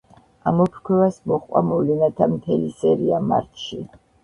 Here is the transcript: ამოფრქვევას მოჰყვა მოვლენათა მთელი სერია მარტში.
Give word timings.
ამოფრქვევას 0.51 1.19
მოჰყვა 1.33 1.61
მოვლენათა 1.67 2.29
მთელი 2.33 2.75
სერია 2.81 3.23
მარტში. 3.31 3.83